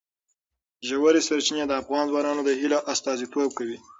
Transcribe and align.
ژورې 0.87 1.21
سرچینې 1.27 1.65
د 1.67 1.71
افغان 1.81 2.05
ځوانانو 2.11 2.41
د 2.45 2.49
هیلو 2.59 2.79
استازیتوب 2.93 3.49
کوي. 3.57 3.77